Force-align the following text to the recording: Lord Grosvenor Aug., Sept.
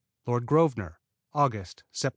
Lord 0.25 0.47
Grosvenor 0.47 0.99
Aug., 1.35 1.83
Sept. 1.93 2.09